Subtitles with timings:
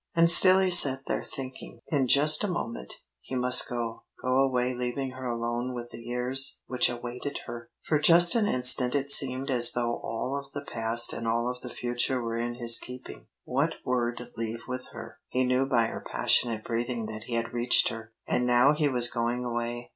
[0.15, 1.79] And still he sat there, thinking.
[1.89, 6.57] In just a moment he must go go away leaving her alone with the years
[6.65, 7.69] which awaited her.
[7.83, 11.61] For just an instant it seemed as though all of the past and all of
[11.61, 13.27] the future were in his keeping.
[13.43, 15.19] What word leave with her?
[15.27, 18.11] He knew by her passionate breathing that he had reached her.
[18.27, 19.89] And now he was going away.